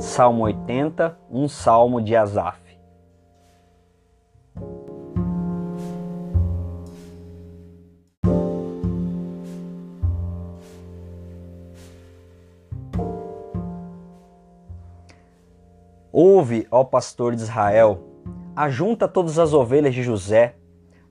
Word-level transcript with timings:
Salmo 0.00 0.44
80, 0.44 1.14
um 1.30 1.46
salmo 1.46 2.00
de 2.00 2.16
Asaf. 2.16 2.58
Ouve, 16.10 16.66
ó 16.70 16.82
pastor 16.82 17.36
de 17.36 17.42
Israel, 17.42 18.00
ajunta 18.56 19.06
todas 19.06 19.38
as 19.38 19.52
ovelhas 19.52 19.94
de 19.94 20.02
José, 20.02 20.54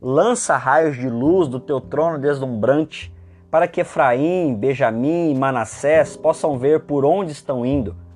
lança 0.02 0.58
raios 0.58 0.98
de 0.98 1.08
luz 1.08 1.48
do 1.48 1.60
teu 1.60 1.80
trono 1.80 2.18
deslumbrante, 2.18 3.14
para 3.52 3.68
que 3.68 3.82
Efraim, 3.82 4.56
Benjamim 4.56 5.30
e 5.30 5.36
Manassés 5.36 6.18
possam 6.18 6.58
ver 6.58 6.80
por 6.82 7.06
onde 7.06 7.32
estão 7.32 7.64
indo. 7.64 8.09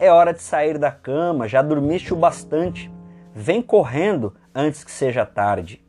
É 0.00 0.10
hora 0.10 0.32
de 0.32 0.40
sair 0.40 0.78
da 0.78 0.90
cama, 0.90 1.46
já 1.46 1.60
dormiste 1.60 2.14
o 2.14 2.16
bastante. 2.16 2.90
Vem 3.34 3.60
correndo 3.60 4.34
antes 4.54 4.82
que 4.82 4.90
seja 4.90 5.26
tarde. 5.26 5.84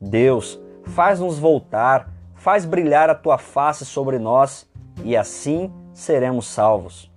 Deus, 0.00 0.62
faz-nos 0.84 1.36
voltar, 1.36 2.08
faz 2.36 2.64
brilhar 2.64 3.10
a 3.10 3.14
tua 3.14 3.38
face 3.38 3.84
sobre 3.84 4.20
nós, 4.20 4.70
e 5.02 5.16
assim 5.16 5.68
seremos 5.92 6.46
salvos. 6.46 7.10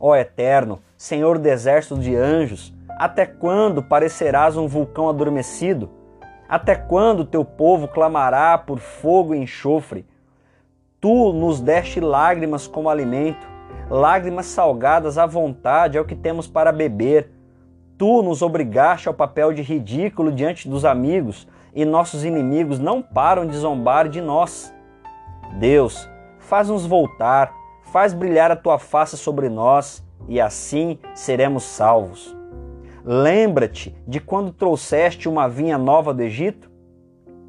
Ó 0.00 0.16
Eterno, 0.16 0.80
Senhor 0.96 1.38
do 1.38 1.46
exército 1.46 1.98
de 1.98 2.16
anjos, 2.16 2.72
até 2.98 3.26
quando 3.26 3.82
parecerás 3.82 4.56
um 4.56 4.66
vulcão 4.66 5.10
adormecido? 5.10 5.90
Até 6.48 6.74
quando 6.74 7.22
teu 7.22 7.44
povo 7.44 7.86
clamará 7.86 8.56
por 8.56 8.78
fogo 8.78 9.34
e 9.34 9.38
enxofre? 9.38 10.06
Tu 11.02 11.34
nos 11.34 11.60
deste 11.60 12.00
lágrimas 12.00 12.66
como 12.66 12.88
alimento, 12.88 13.55
lágrimas 13.90 14.46
salgadas 14.46 15.16
à 15.18 15.26
vontade 15.26 15.96
é 15.96 16.00
o 16.00 16.04
que 16.04 16.16
temos 16.16 16.46
para 16.46 16.72
beber. 16.72 17.30
Tu 17.96 18.22
nos 18.22 18.42
obrigaste 18.42 19.08
ao 19.08 19.14
papel 19.14 19.52
de 19.52 19.62
ridículo 19.62 20.32
diante 20.32 20.68
dos 20.68 20.84
amigos, 20.84 21.48
e 21.74 21.84
nossos 21.84 22.24
inimigos 22.24 22.78
não 22.78 23.02
param 23.02 23.46
de 23.46 23.56
zombar 23.56 24.08
de 24.08 24.20
nós. 24.20 24.74
Deus, 25.58 26.08
faz-nos 26.38 26.86
voltar, 26.86 27.52
faz 27.82 28.12
brilhar 28.12 28.50
a 28.50 28.56
tua 28.56 28.78
face 28.78 29.16
sobre 29.16 29.48
nós, 29.48 30.04
e 30.28 30.40
assim 30.40 30.98
seremos 31.14 31.62
salvos. 31.64 32.36
Lembra-te 33.04 33.96
de 34.06 34.20
quando 34.20 34.52
trouxeste 34.52 35.28
uma 35.28 35.48
vinha 35.48 35.78
nova 35.78 36.12
do 36.12 36.22
Egito? 36.22 36.70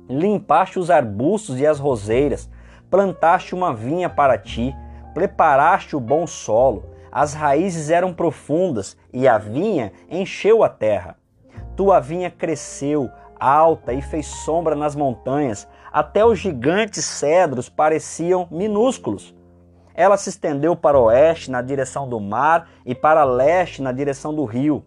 Limpaste 0.08 0.78
os 0.78 0.92
arbustos 0.92 1.60
e 1.60 1.66
as 1.66 1.80
roseiras, 1.80 2.50
plantaste 2.90 3.56
uma 3.56 3.74
vinha 3.74 4.08
para 4.08 4.38
ti, 4.38 4.76
preparaste 5.18 5.96
o 5.96 6.00
bom 6.00 6.28
solo, 6.28 6.92
as 7.12 7.34
raízes 7.34 7.90
eram 7.90 8.14
profundas 8.14 8.96
e 9.12 9.28
a 9.28 9.36
vinha 9.36 9.92
encheu 10.08 10.64
a 10.64 10.70
terra. 10.70 11.18
Tua 11.76 12.00
vinha 12.00 12.30
cresceu 12.30 13.10
alta 13.40 13.94
e 13.94 14.00
fez 14.00 14.28
sombra 14.28 14.76
nas 14.76 14.96
montanhas, 14.96 15.68
até 15.92 16.24
os 16.24 16.38
gigantes 16.38 17.04
cedros 17.04 17.68
pareciam 17.68 18.48
minúsculos. 18.52 19.36
Ela 19.96 20.18
se 20.18 20.30
estendeu 20.30 20.76
para 20.76 21.00
oeste 21.00 21.50
na 21.50 21.64
direção 21.64 22.08
do 22.08 22.20
mar 22.20 22.70
e 22.86 22.94
para 22.94 23.24
leste 23.24 23.82
na 23.82 23.92
direção 23.92 24.32
do 24.36 24.46
rio. 24.46 24.86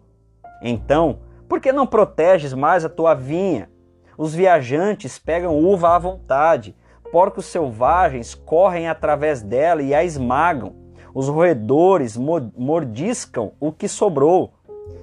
Então, 0.61 1.19
por 1.49 1.59
que 1.59 1.73
não 1.73 1.85
proteges 1.85 2.53
mais 2.53 2.85
a 2.85 2.89
tua 2.89 3.13
vinha? 3.13 3.69
Os 4.17 4.33
viajantes 4.33 5.19
pegam 5.19 5.57
uva 5.57 5.93
à 5.93 5.99
vontade, 5.99 6.73
porcos 7.11 7.45
selvagens 7.45 8.33
correm 8.33 8.87
através 8.87 9.41
dela 9.41 9.81
e 9.81 9.93
a 9.93 10.03
esmagam. 10.03 10.75
Os 11.13 11.27
roedores 11.27 12.17
mordiscam 12.17 13.51
o 13.59 13.71
que 13.71 13.87
sobrou. 13.87 14.53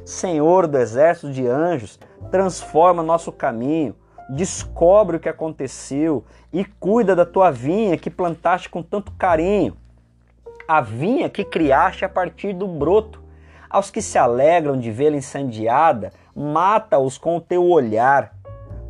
Senhor 0.05 0.67
do 0.67 0.79
exército 0.79 1.31
de 1.31 1.47
anjos, 1.47 1.99
transforma 2.31 3.03
nosso 3.03 3.31
caminho, 3.31 3.95
descobre 4.29 5.17
o 5.17 5.21
que 5.21 5.29
aconteceu 5.29 6.25
e 6.53 6.65
cuida 6.65 7.15
da 7.15 7.27
tua 7.27 7.51
vinha 7.51 7.97
que 7.99 8.11
plantaste 8.11 8.69
com 8.69 8.83
tanto 8.83 9.13
carinho. 9.13 9.77
A 10.67 10.81
vinha 10.81 11.29
que 11.29 11.45
criaste 11.45 12.05
a 12.05 12.09
partir 12.09 12.53
do 12.55 12.67
broto. 12.67 13.23
Aos 13.71 13.91
que 13.91 14.01
se 14.01 14.17
alegram 14.17 14.79
de 14.79 14.91
vê-la 14.91 15.17
incendiada, 15.17 16.11
mata-os 16.35 17.19
com 17.19 17.37
o 17.37 17.41
teu 17.41 17.67
olhar. 17.67 18.35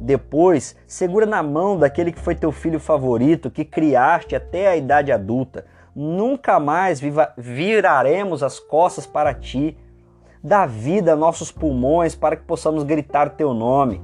Depois, 0.01 0.77
segura 0.87 1.27
na 1.27 1.43
mão 1.43 1.77
daquele 1.77 2.13
que 2.13 2.21
foi 2.21 2.35
teu 2.35 2.53
filho 2.53 2.79
favorito, 2.79 3.51
que 3.51 3.65
criaste 3.65 4.37
até 4.37 4.69
a 4.69 4.77
idade 4.77 5.11
adulta. 5.11 5.67
Nunca 5.95 6.61
mais 6.61 7.01
viraremos 7.37 8.43
as 8.43 8.61
costas 8.61 9.07
para 9.07 9.35
ti. 9.35 9.77
Dá 10.43 10.67
vida 10.67 11.15
a 11.15 11.17
nossos 11.17 11.51
pulmões 11.51 12.15
para 12.15 12.37
que 12.37 12.45
possamos 12.45 12.85
gritar 12.85 13.31
teu 13.31 13.53
nome. 13.53 14.01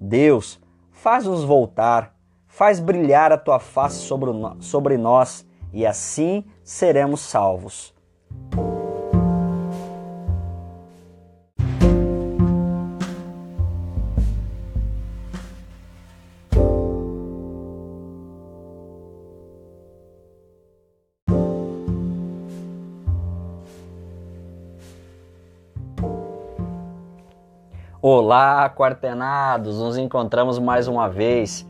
Deus, 0.00 0.58
faz-nos 0.90 1.44
voltar, 1.44 2.14
faz 2.46 2.80
brilhar 2.80 3.30
a 3.32 3.36
tua 3.36 3.58
face 3.58 3.98
sobre 3.98 4.96
nós, 4.96 5.46
e 5.72 5.86
assim 5.86 6.44
seremos 6.64 7.20
salvos. 7.20 7.94
Olá, 28.02 28.66
quartenados! 28.70 29.78
Nos 29.78 29.98
encontramos 29.98 30.58
mais 30.58 30.88
uma 30.88 31.06
vez. 31.06 31.68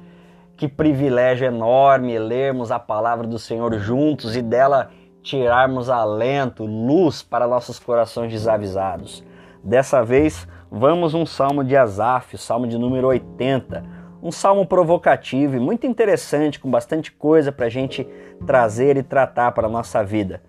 Que 0.56 0.68
privilégio 0.68 1.44
enorme 1.44 2.16
lermos 2.20 2.70
a 2.70 2.78
palavra 2.78 3.26
do 3.26 3.36
Senhor 3.36 3.76
juntos 3.80 4.36
e 4.36 4.40
dela 4.40 4.90
tirarmos 5.24 5.90
alento, 5.90 6.64
luz 6.64 7.20
para 7.20 7.48
nossos 7.48 7.80
corações 7.80 8.30
desavisados. 8.30 9.24
Dessa 9.64 10.04
vez, 10.04 10.46
vamos 10.70 11.14
um 11.14 11.26
salmo 11.26 11.64
de 11.64 11.76
Asaf, 11.76 12.36
o 12.36 12.38
salmo 12.38 12.68
de 12.68 12.78
número 12.78 13.08
80. 13.08 13.82
Um 14.22 14.30
salmo 14.30 14.64
provocativo 14.64 15.56
e 15.56 15.60
muito 15.60 15.84
interessante, 15.84 16.60
com 16.60 16.70
bastante 16.70 17.10
coisa 17.10 17.50
para 17.50 17.66
a 17.66 17.70
gente 17.70 18.06
trazer 18.46 18.96
e 18.96 19.02
tratar 19.02 19.50
para 19.50 19.66
a 19.66 19.70
nossa 19.70 20.04
vida. 20.04 20.40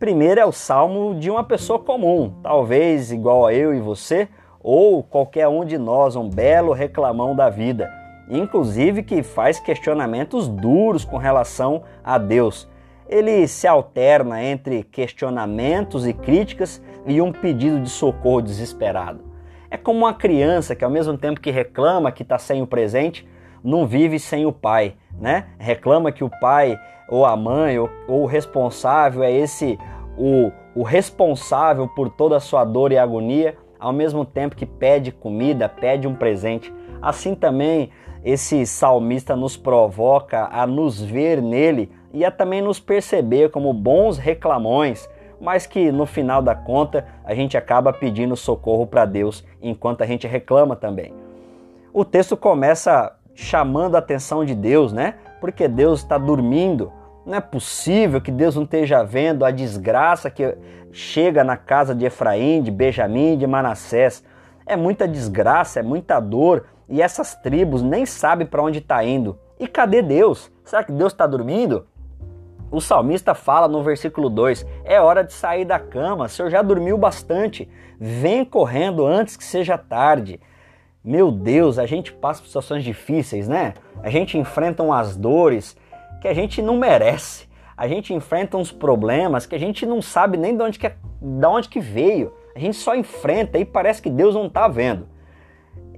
Primeiro 0.00 0.40
é 0.40 0.44
o 0.44 0.50
salmo 0.50 1.14
de 1.14 1.30
uma 1.30 1.44
pessoa 1.44 1.78
comum, 1.78 2.40
talvez 2.42 3.12
igual 3.12 3.46
a 3.46 3.54
eu 3.54 3.72
e 3.72 3.80
você, 3.80 4.28
ou 4.70 5.02
qualquer 5.02 5.48
um 5.48 5.64
de 5.64 5.78
nós, 5.78 6.14
um 6.14 6.28
belo 6.28 6.74
reclamão 6.74 7.34
da 7.34 7.48
vida, 7.48 7.90
inclusive 8.28 9.02
que 9.02 9.22
faz 9.22 9.58
questionamentos 9.58 10.46
duros 10.46 11.06
com 11.06 11.16
relação 11.16 11.84
a 12.04 12.18
Deus. 12.18 12.68
Ele 13.08 13.48
se 13.48 13.66
alterna 13.66 14.44
entre 14.44 14.82
questionamentos 14.82 16.06
e 16.06 16.12
críticas 16.12 16.82
e 17.06 17.18
um 17.18 17.32
pedido 17.32 17.80
de 17.80 17.88
socorro 17.88 18.42
desesperado. 18.42 19.20
É 19.70 19.78
como 19.78 20.00
uma 20.00 20.12
criança 20.12 20.76
que, 20.76 20.84
ao 20.84 20.90
mesmo 20.90 21.16
tempo 21.16 21.40
que 21.40 21.50
reclama 21.50 22.12
que 22.12 22.22
está 22.22 22.36
sem 22.36 22.60
o 22.60 22.66
presente, 22.66 23.26
não 23.64 23.86
vive 23.86 24.18
sem 24.18 24.44
o 24.44 24.52
pai, 24.52 24.96
né? 25.18 25.46
Reclama 25.58 26.12
que 26.12 26.22
o 26.22 26.28
pai 26.42 26.78
ou 27.08 27.24
a 27.24 27.34
mãe 27.34 27.78
ou, 27.78 27.88
ou 28.06 28.24
o 28.24 28.26
responsável 28.26 29.22
é 29.22 29.32
esse 29.32 29.78
o, 30.18 30.52
o 30.74 30.82
responsável 30.82 31.88
por 31.88 32.10
toda 32.10 32.36
a 32.36 32.40
sua 32.40 32.66
dor 32.66 32.92
e 32.92 32.98
agonia, 32.98 33.56
ao 33.78 33.92
mesmo 33.92 34.24
tempo 34.24 34.56
que 34.56 34.66
pede 34.66 35.12
comida, 35.12 35.68
pede 35.68 36.06
um 36.08 36.14
presente. 36.14 36.72
Assim 37.00 37.34
também 37.34 37.90
esse 38.24 38.66
salmista 38.66 39.36
nos 39.36 39.56
provoca 39.56 40.48
a 40.50 40.66
nos 40.66 41.00
ver 41.00 41.40
nele 41.40 41.90
e 42.12 42.24
a 42.24 42.30
também 42.30 42.60
nos 42.60 42.80
perceber 42.80 43.50
como 43.50 43.72
bons 43.72 44.18
reclamões, 44.18 45.08
mas 45.40 45.66
que 45.66 45.92
no 45.92 46.04
final 46.04 46.42
da 46.42 46.54
conta 46.54 47.06
a 47.24 47.34
gente 47.34 47.56
acaba 47.56 47.92
pedindo 47.92 48.34
socorro 48.34 48.86
para 48.86 49.04
Deus 49.04 49.44
enquanto 49.62 50.02
a 50.02 50.06
gente 50.06 50.26
reclama 50.26 50.74
também. 50.74 51.12
O 51.92 52.04
texto 52.04 52.36
começa 52.36 53.16
chamando 53.34 53.94
a 53.94 53.98
atenção 53.98 54.44
de 54.44 54.54
Deus, 54.54 54.92
né? 54.92 55.14
Porque 55.40 55.68
Deus 55.68 56.00
está 56.00 56.18
dormindo. 56.18 56.92
Não 57.28 57.36
é 57.36 57.42
possível 57.42 58.22
que 58.22 58.32
Deus 58.32 58.56
não 58.56 58.62
esteja 58.62 59.02
vendo 59.02 59.44
a 59.44 59.50
desgraça 59.50 60.30
que 60.30 60.56
chega 60.90 61.44
na 61.44 61.58
casa 61.58 61.94
de 61.94 62.06
Efraim, 62.06 62.62
de 62.62 62.70
Benjamim, 62.70 63.36
de 63.36 63.46
Manassés. 63.46 64.24
É 64.64 64.74
muita 64.74 65.06
desgraça, 65.06 65.80
é 65.80 65.82
muita 65.82 66.20
dor 66.20 66.64
e 66.88 67.02
essas 67.02 67.34
tribos 67.34 67.82
nem 67.82 68.06
sabem 68.06 68.46
para 68.46 68.62
onde 68.62 68.78
está 68.78 69.04
indo. 69.04 69.38
E 69.60 69.68
cadê 69.68 70.00
Deus? 70.00 70.50
Será 70.64 70.82
que 70.82 70.90
Deus 70.90 71.12
está 71.12 71.26
dormindo? 71.26 71.86
O 72.70 72.80
salmista 72.80 73.34
fala 73.34 73.68
no 73.68 73.82
versículo 73.82 74.30
2: 74.30 74.64
É 74.82 74.98
hora 74.98 75.22
de 75.22 75.34
sair 75.34 75.66
da 75.66 75.78
cama, 75.78 76.24
o 76.24 76.28
senhor 76.30 76.50
já 76.50 76.62
dormiu 76.62 76.96
bastante, 76.96 77.68
vem 78.00 78.42
correndo 78.42 79.06
antes 79.06 79.36
que 79.36 79.44
seja 79.44 79.76
tarde. 79.76 80.40
Meu 81.04 81.30
Deus, 81.30 81.78
a 81.78 81.84
gente 81.84 82.10
passa 82.10 82.40
por 82.40 82.46
situações 82.46 82.82
difíceis, 82.82 83.46
né? 83.46 83.74
A 84.02 84.08
gente 84.08 84.38
enfrenta 84.38 84.82
umas 84.82 85.14
dores 85.14 85.76
que 86.20 86.28
a 86.28 86.34
gente 86.34 86.60
não 86.62 86.76
merece. 86.76 87.46
a 87.76 87.86
gente 87.86 88.12
enfrenta 88.12 88.56
uns 88.56 88.72
problemas 88.72 89.46
que 89.46 89.54
a 89.54 89.58
gente 89.58 89.86
não 89.86 90.02
sabe 90.02 90.36
nem 90.36 90.56
de 90.56 90.62
onde 90.64 90.80
que, 90.80 90.88
é, 90.88 90.96
de 91.22 91.46
onde 91.46 91.68
que 91.68 91.78
veio. 91.78 92.34
A 92.54 92.58
gente 92.58 92.76
só 92.76 92.96
enfrenta 92.96 93.56
e 93.56 93.64
parece 93.64 94.02
que 94.02 94.10
Deus 94.10 94.34
não 94.34 94.46
está 94.46 94.66
vendo. 94.66 95.06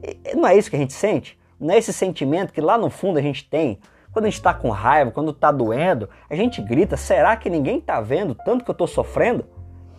E, 0.02 0.36
não 0.36 0.46
é 0.46 0.54
isso 0.56 0.68
que 0.68 0.76
a 0.76 0.78
gente 0.78 0.92
sente? 0.92 1.38
Não 1.58 1.74
é 1.74 1.78
esse 1.78 1.92
sentimento 1.92 2.52
que 2.52 2.60
lá 2.60 2.76
no 2.76 2.90
fundo 2.90 3.18
a 3.18 3.22
gente 3.22 3.48
tem? 3.48 3.78
Quando 4.12 4.26
a 4.26 4.28
gente 4.28 4.38
está 4.38 4.52
com 4.52 4.68
raiva, 4.68 5.10
quando 5.10 5.30
está 5.30 5.50
doendo, 5.50 6.08
a 6.28 6.34
gente 6.34 6.60
grita: 6.60 6.98
será 6.98 7.36
que 7.36 7.48
ninguém 7.48 7.78
está 7.78 8.00
vendo 8.00 8.34
tanto 8.34 8.64
que 8.64 8.70
eu 8.70 8.72
estou 8.72 8.86
sofrendo? 8.86 9.46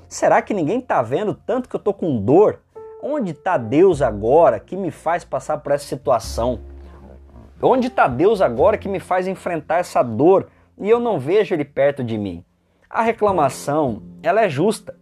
Será 0.08 0.42
que 0.42 0.54
ninguém 0.54 0.80
está 0.80 1.02
vendo 1.02 1.34
tanto 1.34 1.70
que 1.70 1.76
eu 1.76 1.80
estou 1.80 1.94
com 1.94 2.22
dor? 2.22 2.60
Onde 3.02 3.32
está 3.32 3.58
Deus 3.58 4.02
agora 4.02 4.60
que 4.60 4.76
me 4.76 4.92
faz 4.92 5.24
passar 5.24 5.58
por 5.60 5.72
essa 5.72 5.86
situação? 5.86 6.60
Onde 7.64 7.88
está 7.88 8.08
Deus 8.08 8.42
agora 8.42 8.78
que 8.78 8.90
me 8.90 9.00
faz 9.00 9.28
enfrentar 9.28 9.78
essa 9.78 10.02
dor 10.02 10.50
e 10.80 10.90
eu 10.90 11.00
não 11.00 11.20
vejo 11.20 11.54
Ele 11.54 11.64
perto 11.64 12.04
de 12.04 12.18
mim? 12.18 12.44
A 12.90 13.04
reclamação, 13.04 14.02
ela 14.24 14.42
é 14.42 14.50
justa. 14.50 14.98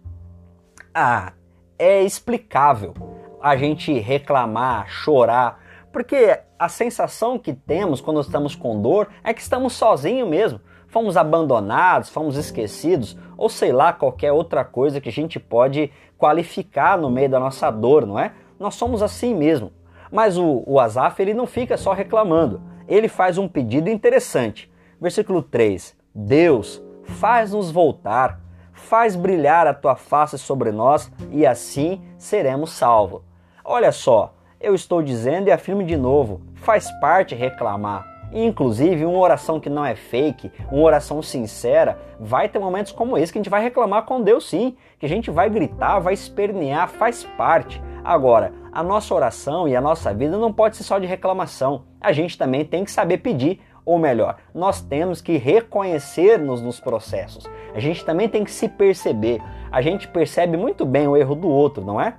Ah, 0.94 1.32
é 1.78 2.04
explicável 2.04 2.94
a 3.42 3.56
gente 3.56 3.98
reclamar, 4.00 4.90
chorar, 4.90 5.64
porque 5.94 6.38
a 6.58 6.68
sensação 6.68 7.40
que 7.40 7.54
temos 7.54 8.02
quando 8.02 8.20
estamos 8.20 8.56
com 8.56 8.82
dor 8.82 9.08
é 9.24 9.34
que 9.34 9.42
estamos 9.42 9.74
sozinhos 9.74 10.28
mesmo. 10.28 10.60
Fomos 10.90 11.16
abandonados, 11.16 12.10
fomos 12.10 12.36
esquecidos, 12.36 13.18
ou 13.38 13.48
sei 13.48 13.72
lá, 13.72 13.94
qualquer 13.94 14.34
outra 14.34 14.66
coisa 14.66 15.00
que 15.00 15.08
a 15.08 15.12
gente 15.12 15.40
pode 15.40 15.92
qualificar 16.18 16.98
no 16.98 17.10
meio 17.10 17.30
da 17.30 17.40
nossa 17.40 17.72
dor, 17.72 18.06
não 18.06 18.20
é? 18.20 18.34
Nós 18.60 18.76
somos 18.76 19.02
assim 19.02 19.34
mesmo. 19.34 19.72
Mas 20.12 20.38
o, 20.38 20.64
o 20.66 20.78
ele 21.20 21.34
não 21.34 21.46
fica 21.46 21.78
só 21.78 21.94
reclamando, 21.94 22.62
ele 22.88 23.08
faz 23.08 23.38
um 23.38 23.48
pedido 23.48 23.90
interessante. 23.90 24.72
Versículo 25.00 25.42
3: 25.42 25.96
Deus, 26.14 26.82
faz-nos 27.04 27.72
voltar 27.72 28.40
faz 28.80 29.16
brilhar 29.16 29.68
a 29.68 29.74
tua 29.74 29.96
face 29.96 30.38
sobre 30.38 30.72
nós 30.72 31.12
e 31.32 31.46
assim 31.46 32.02
seremos 32.18 32.72
salvos. 32.72 33.22
Olha 33.64 33.92
só, 33.92 34.34
eu 34.60 34.74
estou 34.74 35.04
dizendo 35.04 35.48
e 35.48 35.52
afirmo 35.52 35.84
de 35.84 35.96
novo, 35.96 36.42
faz 36.56 36.90
parte 37.00 37.36
reclamar. 37.36 38.08
Inclusive, 38.32 39.06
uma 39.06 39.18
oração 39.18 39.60
que 39.60 39.70
não 39.70 39.84
é 39.84 39.96
fake, 39.96 40.52
uma 40.72 40.84
oração 40.84 41.22
sincera, 41.22 42.00
vai 42.20 42.48
ter 42.48 42.60
momentos 42.60 42.92
como 42.92 43.18
esse 43.18 43.32
que 43.32 43.40
a 43.40 43.42
gente 43.42 43.50
vai 43.50 43.62
reclamar 43.62 44.06
com 44.06 44.22
Deus 44.22 44.48
sim, 44.48 44.76
que 45.00 45.06
a 45.06 45.10
gente 45.10 45.32
vai 45.32 45.50
gritar, 45.50 46.00
vai 46.00 46.14
espernear, 46.14 46.88
faz 46.90 47.24
parte. 47.24 47.82
Agora, 48.04 48.54
a 48.72 48.84
nossa 48.84 49.14
oração 49.14 49.68
e 49.68 49.76
a 49.76 49.82
nossa 49.82 50.14
vida 50.14 50.38
não 50.38 50.54
pode 50.54 50.78
ser 50.78 50.84
só 50.84 51.00
de 51.00 51.08
reclamação. 51.08 51.86
A 52.00 52.12
gente 52.12 52.38
também 52.38 52.64
tem 52.64 52.84
que 52.84 52.92
saber 52.92 53.18
pedir, 53.20 53.62
ou 53.86 53.98
melhor, 53.98 54.38
nós 54.54 54.82
temos 54.82 55.22
que 55.22 55.38
reconhecer-nos 55.38 56.62
nos 56.62 56.80
processos. 56.80 57.46
A 57.74 57.80
gente 57.80 58.06
também 58.06 58.30
tem 58.30 58.44
que 58.44 58.52
se 58.52 58.70
perceber. 58.70 59.42
A 59.72 59.82
gente 59.82 60.08
percebe 60.08 60.58
muito 60.58 60.86
bem 60.86 61.08
o 61.08 61.18
erro 61.18 61.36
do 61.36 61.48
outro, 61.48 61.84
não 61.84 62.00
é? 62.00 62.16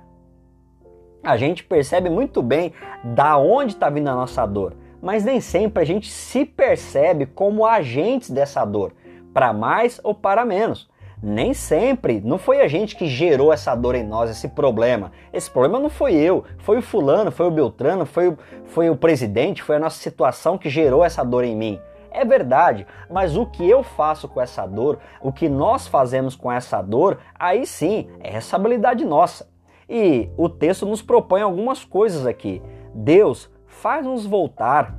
A 1.23 1.37
gente 1.37 1.63
percebe 1.63 2.09
muito 2.09 2.41
bem 2.41 2.73
da 3.03 3.37
onde 3.37 3.73
está 3.73 3.89
vindo 3.89 4.07
a 4.09 4.15
nossa 4.15 4.45
dor, 4.45 4.75
mas 5.01 5.23
nem 5.23 5.39
sempre 5.39 5.81
a 5.81 5.85
gente 5.85 6.09
se 6.09 6.45
percebe 6.45 7.25
como 7.25 7.65
agentes 7.65 8.29
dessa 8.29 8.65
dor, 8.65 8.93
para 9.33 9.53
mais 9.53 10.01
ou 10.03 10.15
para 10.15 10.43
menos. 10.43 10.89
Nem 11.23 11.53
sempre, 11.53 12.19
não 12.19 12.39
foi 12.39 12.61
a 12.61 12.67
gente 12.67 12.95
que 12.95 13.05
gerou 13.05 13.53
essa 13.53 13.75
dor 13.75 13.93
em 13.93 14.03
nós, 14.03 14.31
esse 14.31 14.47
problema. 14.47 15.11
Esse 15.31 15.51
problema 15.51 15.79
não 15.79 15.89
foi 15.89 16.15
eu, 16.15 16.43
foi 16.57 16.79
o 16.79 16.81
fulano, 16.81 17.31
foi 17.31 17.45
o 17.45 17.51
Beltrano, 17.51 18.07
foi 18.07 18.29
o, 18.29 18.37
foi 18.65 18.89
o 18.89 18.95
presidente, 18.95 19.61
foi 19.61 19.75
a 19.75 19.79
nossa 19.79 20.01
situação 20.01 20.57
que 20.57 20.67
gerou 20.67 21.05
essa 21.05 21.23
dor 21.23 21.43
em 21.43 21.55
mim. 21.55 21.79
É 22.09 22.25
verdade, 22.25 22.87
mas 23.07 23.37
o 23.37 23.45
que 23.45 23.69
eu 23.69 23.83
faço 23.83 24.27
com 24.27 24.41
essa 24.41 24.65
dor, 24.65 24.97
o 25.21 25.31
que 25.31 25.47
nós 25.47 25.87
fazemos 25.87 26.35
com 26.35 26.51
essa 26.51 26.81
dor, 26.81 27.19
aí 27.35 27.67
sim 27.67 28.09
é 28.19 28.31
responsabilidade 28.31 29.05
nossa. 29.05 29.47
E 29.87 30.27
o 30.35 30.49
texto 30.49 30.87
nos 30.87 31.03
propõe 31.03 31.41
algumas 31.41 31.85
coisas 31.85 32.25
aqui. 32.25 32.63
Deus 32.95 33.47
faz-nos 33.67 34.25
voltar, 34.25 34.97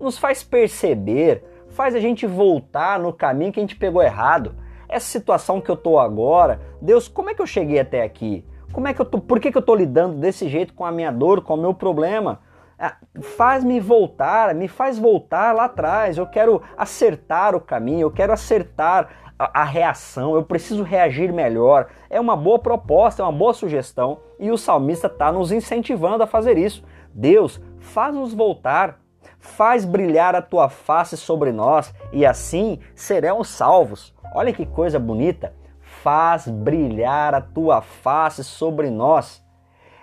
nos 0.00 0.16
faz 0.16 0.42
perceber, 0.42 1.44
faz 1.68 1.94
a 1.94 2.00
gente 2.00 2.26
voltar 2.26 2.98
no 2.98 3.12
caminho 3.12 3.52
que 3.52 3.60
a 3.60 3.62
gente 3.62 3.76
pegou 3.76 4.02
errado 4.02 4.54
essa 4.90 5.06
situação 5.06 5.60
que 5.60 5.70
eu 5.70 5.76
tô 5.76 5.98
agora, 5.98 6.60
Deus, 6.80 7.08
como 7.08 7.30
é 7.30 7.34
que 7.34 7.40
eu 7.40 7.46
cheguei 7.46 7.78
até 7.78 8.02
aqui? 8.02 8.44
Como 8.72 8.86
é 8.86 8.94
que 8.94 9.00
eu 9.00 9.04
tô, 9.04 9.20
por 9.20 9.40
que, 9.40 9.50
que 9.50 9.58
eu 9.58 9.62
tô 9.62 9.74
lidando 9.74 10.16
desse 10.16 10.48
jeito 10.48 10.74
com 10.74 10.84
a 10.84 10.92
minha 10.92 11.10
dor, 11.10 11.42
com 11.42 11.54
o 11.54 11.56
meu 11.56 11.74
problema? 11.74 12.40
Ah, 12.78 12.96
faz-me 13.20 13.78
voltar, 13.78 14.54
me 14.54 14.68
faz 14.68 14.98
voltar 14.98 15.54
lá 15.54 15.64
atrás. 15.64 16.16
Eu 16.16 16.26
quero 16.26 16.62
acertar 16.76 17.54
o 17.54 17.60
caminho, 17.60 18.02
eu 18.02 18.10
quero 18.10 18.32
acertar 18.32 19.08
a, 19.38 19.62
a, 19.62 19.64
reação, 19.64 20.34
eu 20.34 20.42
preciso 20.42 20.82
reagir 20.82 21.32
melhor. 21.32 21.88
É 22.08 22.20
uma 22.20 22.36
boa 22.36 22.58
proposta, 22.58 23.22
é 23.22 23.24
uma 23.24 23.32
boa 23.32 23.52
sugestão 23.52 24.20
e 24.38 24.50
o 24.50 24.56
salmista 24.56 25.08
está 25.08 25.32
nos 25.32 25.52
incentivando 25.52 26.22
a 26.22 26.26
fazer 26.26 26.56
isso. 26.56 26.84
Deus, 27.12 27.60
faz-nos 27.78 28.32
voltar, 28.32 29.00
faz 29.38 29.84
brilhar 29.84 30.34
a 30.34 30.42
tua 30.42 30.68
face 30.68 31.16
sobre 31.16 31.52
nós 31.52 31.92
e 32.12 32.24
assim 32.24 32.78
seremos 32.94 33.48
salvos. 33.48 34.14
Olha 34.32 34.52
que 34.52 34.64
coisa 34.64 34.98
bonita! 34.98 35.52
Faz 35.80 36.46
brilhar 36.46 37.34
a 37.34 37.40
tua 37.40 37.80
face 37.80 38.44
sobre 38.44 38.88
nós. 38.88 39.44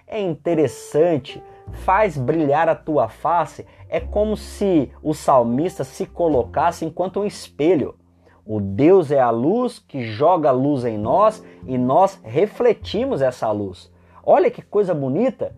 É 0.05 0.19
interessante, 0.19 1.41
faz 1.71 2.17
brilhar 2.17 2.67
a 2.67 2.75
tua 2.75 3.07
face. 3.07 3.65
É 3.87 3.99
como 3.99 4.35
se 4.35 4.91
o 5.01 5.13
salmista 5.13 5.83
se 5.83 6.05
colocasse 6.05 6.83
enquanto 6.83 7.21
um 7.21 7.25
espelho. 7.25 7.95
O 8.45 8.59
Deus 8.59 9.11
é 9.11 9.19
a 9.19 9.29
luz 9.29 9.79
que 9.79 10.03
joga 10.03 10.49
a 10.49 10.53
luz 10.53 10.83
em 10.83 10.97
nós 10.97 11.43
e 11.65 11.77
nós 11.77 12.19
refletimos 12.23 13.21
essa 13.21 13.49
luz. 13.51 13.91
Olha 14.23 14.51
que 14.51 14.61
coisa 14.61 14.93
bonita! 14.93 15.55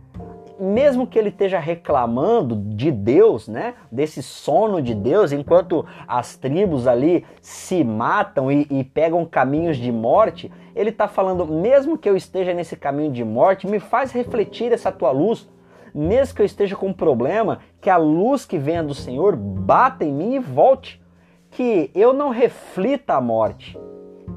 Mesmo 0.60 1.08
que 1.08 1.18
ele 1.18 1.30
esteja 1.30 1.58
reclamando 1.58 2.56
de 2.56 2.92
Deus, 2.92 3.48
né, 3.48 3.76
desse 3.90 4.22
sono 4.22 4.82
de 4.82 4.94
Deus, 4.94 5.32
enquanto 5.32 5.86
as 6.06 6.36
tribos 6.36 6.86
ali 6.86 7.26
se 7.42 7.84
matam 7.84 8.52
e, 8.52 8.68
e 8.70 8.84
pegam 8.84 9.26
caminhos 9.26 9.78
de 9.78 9.92
morte, 9.92 10.52
ele 10.76 10.90
está 10.90 11.08
falando: 11.08 11.46
mesmo 11.46 11.98
que 11.98 12.10
eu 12.10 12.16
esteja 12.16 12.54
nesse 12.54 12.76
caminho 12.76 13.12
de 13.12 13.24
morte, 13.24 13.68
me 13.68 13.80
faz 13.80 14.12
refletir 14.12 14.72
essa 14.74 14.92
tua 14.92 15.12
luz. 15.12 15.48
Mesmo 15.96 16.36
que 16.36 16.42
eu 16.42 16.46
esteja 16.46 16.76
com 16.76 16.88
um 16.88 16.94
problema, 16.94 17.60
que 17.82 17.90
a 17.90 17.98
luz 17.98 18.46
que 18.46 18.60
venha 18.60 18.84
do 18.84 18.94
Senhor 18.94 19.36
bata 19.36 20.06
em 20.06 20.14
mim 20.14 20.36
e 20.36 20.40
volte. 20.40 21.02
Que 21.50 21.90
eu 21.96 22.14
não 22.14 22.30
reflita 22.30 23.16
a 23.16 23.22
morte. 23.22 23.76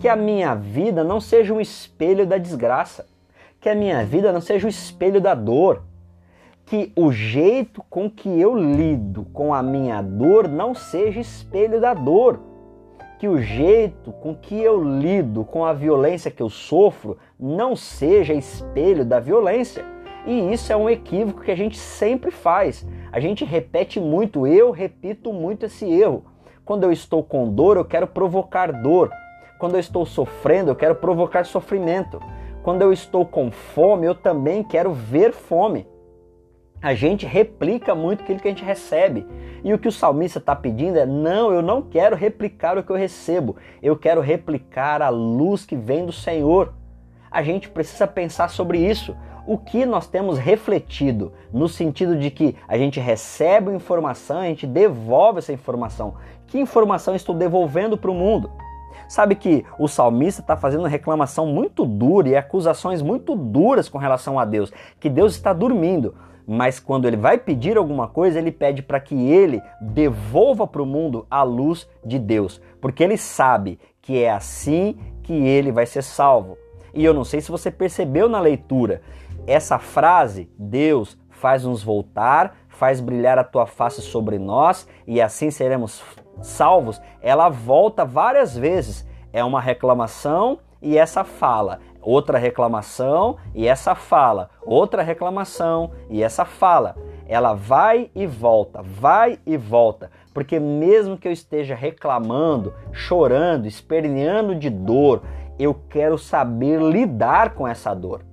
Que 0.00 0.08
a 0.08 0.16
minha 0.16 0.54
vida 0.54 1.05
não 1.05 1.20
seja 1.20 1.52
um 1.52 1.60
espelho 1.60 2.26
da 2.26 2.38
desgraça. 2.38 3.06
Que 3.60 3.69
a 3.69 3.74
minha 3.74 4.02
vida 4.02 4.32
não 4.32 4.41
seja 4.41 4.67
o 4.67 4.70
espelho 4.70 5.20
da 5.20 5.34
dor 5.34 5.82
que 6.72 6.91
o 6.96 7.12
jeito 7.12 7.84
com 7.91 8.08
que 8.08 8.41
eu 8.41 8.56
lido 8.56 9.26
com 9.34 9.52
a 9.52 9.62
minha 9.62 10.00
dor 10.00 10.48
não 10.48 10.74
seja 10.74 11.20
espelho 11.20 11.79
da 11.79 11.93
dor. 11.93 12.41
Que 13.19 13.29
o 13.29 13.38
jeito 13.43 14.10
com 14.10 14.34
que 14.34 14.58
eu 14.58 14.82
lido 14.82 15.44
com 15.44 15.67
a 15.67 15.74
violência 15.74 16.31
que 16.31 16.43
eu 16.43 16.48
sofro 16.48 17.19
não 17.38 17.76
seja 17.76 18.32
espelho 18.32 19.05
da 19.05 19.20
violência. 19.20 19.84
E 20.26 20.50
isso 20.50 20.72
é 20.72 20.76
um 20.76 20.88
equívoco 20.88 21.43
que 21.43 21.50
a 21.50 21.55
gente 21.55 21.76
sempre 21.76 22.31
faz. 22.31 22.88
A 23.12 23.20
gente 23.20 23.44
repete 23.44 24.00
muito, 24.00 24.46
eu 24.46 24.70
repito 24.70 25.31
muito 25.31 25.67
esse 25.67 25.84
erro. 25.84 26.24
Quando 26.64 26.84
eu 26.84 26.91
estou 26.91 27.22
com 27.22 27.52
dor, 27.52 27.76
eu 27.76 27.84
quero 27.84 28.06
provocar 28.06 28.72
dor. 28.72 29.12
Quando 29.58 29.74
eu 29.74 29.81
estou 29.81 30.06
sofrendo, 30.06 30.70
eu 30.70 30.74
quero 30.74 30.94
provocar 30.94 31.44
sofrimento. 31.44 32.19
Quando 32.62 32.81
eu 32.81 32.94
estou 32.94 33.26
com 33.26 33.50
fome, 33.50 34.06
eu 34.06 34.14
também 34.14 34.64
quero 34.64 34.91
ver 34.91 35.34
fome 35.34 35.92
a 36.82 36.94
gente 36.94 37.24
replica 37.24 37.94
muito 37.94 38.22
aquilo 38.22 38.41
que 38.41 38.48
a 38.48 38.51
gente 38.51 38.65
recebe. 38.65 39.24
E 39.62 39.72
o 39.72 39.79
que 39.79 39.86
o 39.86 39.93
salmista 39.93 40.41
está 40.41 40.56
pedindo 40.56 40.98
é: 40.98 41.06
não, 41.06 41.53
eu 41.53 41.62
não 41.62 41.81
quero 41.81 42.17
replicar 42.17 42.77
o 42.77 42.82
que 42.82 42.91
eu 42.91 42.96
recebo, 42.96 43.56
eu 43.81 43.96
quero 43.96 44.20
replicar 44.20 45.01
a 45.01 45.08
luz 45.08 45.65
que 45.65 45.77
vem 45.77 46.05
do 46.05 46.12
Senhor. 46.12 46.74
A 47.31 47.43
gente 47.43 47.69
precisa 47.69 48.06
pensar 48.06 48.51
sobre 48.51 48.79
isso. 48.79 49.17
O 49.46 49.58
que 49.58 49.84
nós 49.84 50.06
temos 50.06 50.39
refletido, 50.39 51.32
no 51.53 51.69
sentido 51.69 52.17
de 52.17 52.31
que 52.31 52.55
a 52.69 52.79
gente 52.79 53.01
recebe 53.01 53.72
informação, 53.72 54.39
a 54.39 54.44
gente 54.44 54.67
devolve 54.67 55.39
essa 55.39 55.53
informação. 55.53 56.15
Que 56.46 56.60
informação 56.60 57.15
estou 57.15 57.34
devolvendo 57.34 57.96
para 57.96 58.10
o 58.10 58.15
mundo? 58.15 58.51
Sabe 59.08 59.34
que 59.34 59.65
o 59.79 59.89
salmista 59.89 60.43
está 60.43 60.56
fazendo 60.56 60.86
reclamação 60.86 61.46
muito 61.46 61.84
dura 61.84 62.29
e 62.29 62.36
acusações 62.36 63.03
muito 63.03 63.34
duras 63.34 63.89
com 63.89 63.98
relação 63.98 64.39
a 64.39 64.44
Deus, 64.44 64.72
que 65.01 65.10
Deus 65.10 65.34
está 65.34 65.53
dormindo 65.53 66.15
mas 66.46 66.79
quando 66.81 67.06
ele 67.06 67.17
vai 67.17 67.39
pedir 67.39 67.77
alguma 67.77 68.08
coisa, 68.08 68.39
ele 68.39 68.51
pede 68.51 68.82
para 68.82 69.01
que 69.01 69.15
ele 69.15 69.63
devolva 69.81 70.67
para 70.67 70.82
o 70.82 70.87
mundo 70.87 71.27
a 71.31 71.43
luz 71.43 71.89
de 72.05 72.19
Deus, 72.19 72.61
porque 72.81 73.03
ele 73.03 73.17
sabe 73.17 73.79
que 74.01 74.22
é 74.22 74.31
assim 74.31 74.96
que 75.22 75.32
ele 75.32 75.70
vai 75.70 75.87
ser 75.87 76.03
salvo. 76.03 76.58
E 76.94 77.05
eu 77.05 77.15
não 77.15 77.25
sei 77.25 77.41
se 77.41 77.51
você 77.51 77.70
percebeu 77.70 78.29
na 78.29 78.41
leitura, 78.41 79.03
essa 79.46 79.79
frase, 79.79 80.51
Deus 80.58 81.19
faz-nos 81.31 81.82
voltar, 81.82 82.56
faz 82.69 83.01
brilhar 83.01 83.39
a 83.39 83.44
tua 83.44 83.67
face 83.67 84.01
sobre 84.01 84.39
nós 84.39 84.87
e 85.06 85.20
assim 85.20 85.51
seremos 85.51 86.03
salvos, 86.41 87.01
ela 87.20 87.49
volta 87.49 88.05
várias 88.05 88.56
vezes. 88.56 89.06
É 89.32 89.43
uma 89.43 89.61
reclamação 89.61 90.58
e 90.81 90.99
essa 90.99 91.25
fala. 91.25 91.81
Outra 92.02 92.36
reclamação 92.36 93.36
e 93.54 93.68
essa 93.68 93.94
fala. 93.94 94.50
Outra 94.66 95.02
reclamação 95.02 95.92
e 96.10 96.22
essa 96.22 96.44
fala. 96.44 96.96
Ela 97.28 97.54
vai 97.54 98.10
e 98.14 98.26
volta, 98.26 98.82
vai 98.82 99.38
e 99.46 99.56
volta. 99.56 100.10
Porque 100.34 100.58
mesmo 100.58 101.16
que 101.16 101.28
eu 101.28 101.32
esteja 101.32 101.74
reclamando, 101.74 102.74
chorando, 102.92 103.66
esperneando 103.66 104.54
de 104.56 104.68
dor, 104.68 105.22
eu 105.58 105.72
quero 105.88 106.18
saber 106.18 106.80
lidar 106.82 107.54
com 107.54 107.66
essa 107.66 107.94
dor. 107.94 108.24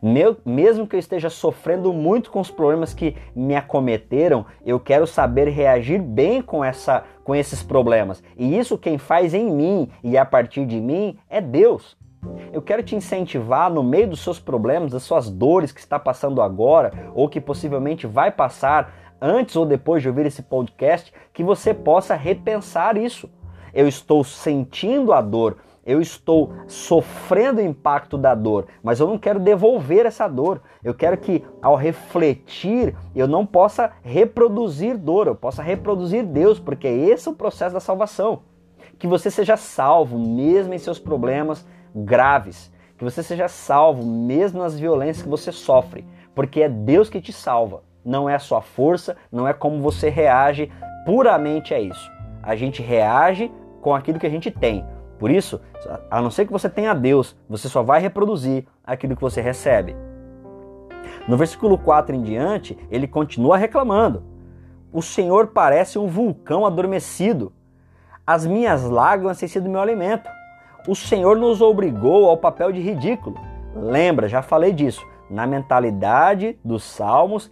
Meu, 0.00 0.36
mesmo 0.44 0.86
que 0.86 0.94
eu 0.94 1.00
esteja 1.00 1.28
sofrendo 1.28 1.92
muito 1.92 2.30
com 2.30 2.38
os 2.40 2.50
problemas 2.50 2.94
que 2.94 3.16
me 3.34 3.56
acometeram, 3.56 4.46
eu 4.64 4.78
quero 4.78 5.06
saber 5.06 5.48
reagir 5.48 6.00
bem 6.00 6.40
com, 6.40 6.64
essa, 6.64 7.04
com 7.24 7.34
esses 7.34 7.62
problemas. 7.62 8.22
E 8.36 8.56
isso 8.56 8.78
quem 8.78 8.96
faz 8.96 9.34
em 9.34 9.50
mim 9.50 9.90
e 10.02 10.16
a 10.16 10.24
partir 10.24 10.66
de 10.66 10.80
mim 10.80 11.18
é 11.28 11.40
Deus. 11.40 11.97
Eu 12.52 12.62
quero 12.62 12.82
te 12.82 12.96
incentivar 12.96 13.70
no 13.70 13.82
meio 13.82 14.08
dos 14.08 14.20
seus 14.20 14.40
problemas, 14.40 14.92
das 14.92 15.02
suas 15.02 15.30
dores 15.30 15.72
que 15.72 15.80
está 15.80 15.98
passando 15.98 16.42
agora 16.42 16.92
ou 17.14 17.28
que 17.28 17.40
possivelmente 17.40 18.06
vai 18.06 18.30
passar 18.30 18.92
antes 19.20 19.56
ou 19.56 19.66
depois 19.66 20.02
de 20.02 20.08
ouvir 20.08 20.26
esse 20.26 20.42
podcast, 20.42 21.12
que 21.32 21.42
você 21.42 21.74
possa 21.74 22.14
repensar 22.14 22.96
isso. 22.96 23.28
Eu 23.74 23.86
estou 23.86 24.24
sentindo 24.24 25.12
a 25.12 25.20
dor, 25.20 25.58
eu 25.84 26.00
estou 26.00 26.52
sofrendo 26.66 27.60
o 27.60 27.64
impacto 27.64 28.18
da 28.18 28.34
dor, 28.34 28.66
mas 28.82 29.00
eu 29.00 29.06
não 29.06 29.18
quero 29.18 29.38
devolver 29.38 30.06
essa 30.06 30.28
dor. 30.28 30.60
Eu 30.82 30.94
quero 30.94 31.16
que 31.16 31.44
ao 31.62 31.76
refletir 31.76 32.94
eu 33.14 33.26
não 33.26 33.44
possa 33.44 33.92
reproduzir 34.02 34.96
dor, 34.96 35.26
eu 35.26 35.34
possa 35.34 35.62
reproduzir 35.62 36.24
Deus, 36.24 36.58
porque 36.58 36.86
esse 36.86 37.28
é 37.28 37.30
o 37.30 37.34
processo 37.34 37.74
da 37.74 37.80
salvação. 37.80 38.42
Que 38.98 39.06
você 39.06 39.30
seja 39.30 39.56
salvo 39.56 40.18
mesmo 40.18 40.74
em 40.74 40.78
seus 40.78 40.98
problemas 40.98 41.64
graves, 42.04 42.72
que 42.96 43.04
você 43.04 43.22
seja 43.22 43.48
salvo 43.48 44.04
mesmo 44.04 44.60
nas 44.60 44.78
violências 44.78 45.22
que 45.22 45.28
você 45.28 45.52
sofre, 45.52 46.04
porque 46.34 46.62
é 46.62 46.68
Deus 46.68 47.08
que 47.08 47.20
te 47.20 47.32
salva. 47.32 47.82
Não 48.04 48.28
é 48.28 48.34
a 48.34 48.40
sua 48.40 48.60
força, 48.60 49.16
não 49.30 49.46
é 49.46 49.52
como 49.52 49.80
você 49.80 50.08
reage, 50.08 50.70
puramente 51.04 51.74
é 51.74 51.80
isso. 51.80 52.10
A 52.42 52.56
gente 52.56 52.82
reage 52.82 53.52
com 53.80 53.94
aquilo 53.94 54.18
que 54.18 54.26
a 54.26 54.30
gente 54.30 54.50
tem. 54.50 54.84
Por 55.18 55.30
isso, 55.30 55.60
a 56.10 56.20
não 56.20 56.30
ser 56.30 56.46
que 56.46 56.52
você 56.52 56.68
tenha 56.68 56.94
Deus, 56.94 57.36
você 57.48 57.68
só 57.68 57.82
vai 57.82 58.00
reproduzir 58.00 58.66
aquilo 58.84 59.16
que 59.16 59.22
você 59.22 59.40
recebe. 59.40 59.96
No 61.26 61.36
versículo 61.36 61.76
4 61.76 62.14
em 62.14 62.22
diante, 62.22 62.78
ele 62.90 63.06
continua 63.06 63.56
reclamando: 63.56 64.22
O 64.92 65.02
Senhor 65.02 65.48
parece 65.48 65.98
um 65.98 66.06
vulcão 66.06 66.64
adormecido. 66.64 67.52
As 68.26 68.46
minhas 68.46 68.84
lágrimas 68.84 69.38
têm 69.38 69.48
sido 69.48 69.68
meu 69.68 69.80
alimento. 69.80 70.28
O 70.88 70.94
Senhor 70.94 71.36
nos 71.36 71.60
obrigou 71.60 72.30
ao 72.30 72.38
papel 72.38 72.72
de 72.72 72.80
ridículo. 72.80 73.36
Lembra, 73.76 74.26
já 74.26 74.40
falei 74.40 74.72
disso. 74.72 75.06
Na 75.28 75.46
mentalidade 75.46 76.58
dos 76.64 76.82
salmos, 76.82 77.50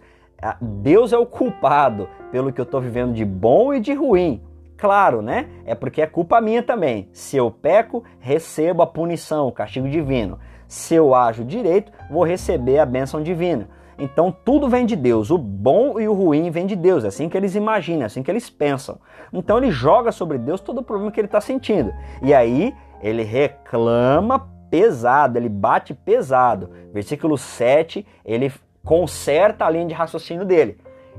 Deus 0.59 1.13
é 1.13 1.19
o 1.19 1.25
culpado 1.27 2.09
pelo 2.31 2.51
que 2.51 2.59
eu 2.59 2.63
estou 2.63 2.81
vivendo 2.81 3.13
de 3.13 3.23
bom 3.23 3.71
e 3.75 3.79
de 3.79 3.93
ruim. 3.93 4.41
Claro, 4.75 5.21
né? 5.21 5.47
É 5.67 5.75
porque 5.75 6.01
é 6.01 6.07
culpa 6.07 6.41
minha 6.41 6.63
também. 6.63 7.09
Se 7.13 7.37
eu 7.37 7.51
peco, 7.51 8.03
recebo 8.19 8.81
a 8.81 8.87
punição, 8.87 9.47
o 9.47 9.51
castigo 9.51 9.87
divino. 9.87 10.39
Se 10.67 10.95
eu 10.95 11.13
ajo 11.13 11.45
direito, 11.45 11.91
vou 12.09 12.23
receber 12.23 12.79
a 12.79 12.87
bênção 12.87 13.21
divina. 13.21 13.69
Então 13.99 14.31
tudo 14.31 14.67
vem 14.67 14.85
de 14.85 14.95
Deus, 14.95 15.31
o 15.31 15.37
bom 15.37 15.99
e 15.99 16.07
o 16.07 16.13
ruim 16.13 16.51
vem 16.51 16.67
de 16.67 16.75
Deus, 16.75 17.03
é 17.03 17.07
assim 17.07 17.27
que 17.27 17.35
eles 17.35 17.55
imaginam, 17.55 18.03
é 18.03 18.05
assim 18.05 18.21
que 18.21 18.29
eles 18.29 18.47
pensam. 18.47 18.99
Então 19.33 19.57
ele 19.57 19.71
joga 19.71 20.11
sobre 20.11 20.37
Deus 20.37 20.61
todo 20.61 20.79
o 20.79 20.83
problema 20.83 21.11
que 21.11 21.19
ele 21.19 21.27
está 21.27 21.41
sentindo. 21.41 21.91
E 22.21 22.31
aí 22.31 22.75
ele 23.01 23.23
reclama 23.23 24.47
pesado, 24.69 25.37
ele 25.37 25.49
bate 25.49 25.93
pesado. 25.93 26.69
Versículo 26.93 27.37
7, 27.37 28.05
ele 28.25 28.51
conserta 28.83 29.65
a 29.65 29.69
linha 29.69 29.87
de 29.87 29.93
raciocínio 29.93 30.45
dele. 30.45 30.77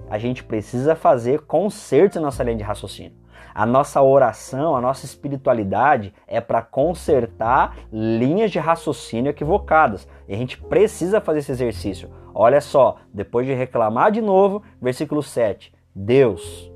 A 0.09 0.19
gente 0.19 0.43
precisa 0.43 0.95
fazer 0.95 1.43
consertos 1.43 2.17
na 2.17 2.23
nossa 2.23 2.43
linha 2.43 2.57
de 2.57 2.63
raciocínio. 2.63 3.13
A 3.55 3.67
nossa 3.67 4.01
oração, 4.01 4.77
a 4.77 4.81
nossa 4.81 5.05
espiritualidade 5.05 6.15
é 6.27 6.41
para 6.41 6.63
consertar 6.63 7.77
linhas 7.93 8.51
de 8.51 8.59
raciocínio 8.59 9.31
equivocadas. 9.31 10.07
E 10.29 10.35
a 10.35 10.37
gente 10.37 10.57
precisa 10.59 11.21
fazer 11.21 11.41
esse 11.41 11.53
exercício. 11.53 12.11
Olha 12.33 12.61
só, 12.61 12.97
depois 13.13 13.47
de 13.47 13.53
reclamar 13.53 14.13
de 14.13 14.21
novo, 14.21 14.63
versículo 14.81 15.23
7. 15.23 15.75
Deus 15.95 16.71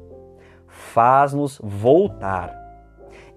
faz-nos 0.67 1.61
voltar 1.63 2.62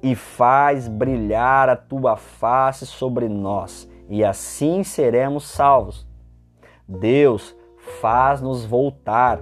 e 0.06 0.14
faz 0.14 0.88
brilhar 0.88 1.68
a 1.68 1.76
tua 1.76 2.16
face 2.16 2.86
sobre 2.86 3.28
nós, 3.28 3.90
e 4.08 4.24
assim 4.24 4.84
seremos 4.84 5.48
salvos. 5.48 6.08
Deus 6.88 7.58
faz-nos 8.00 8.64
voltar, 8.64 9.40